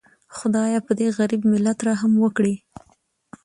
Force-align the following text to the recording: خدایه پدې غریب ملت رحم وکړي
خدایه 0.37 0.79
پدې 0.87 1.07
غریب 1.17 1.41
ملت 1.51 1.77
رحم 1.87 2.13
وکړي 2.19 2.55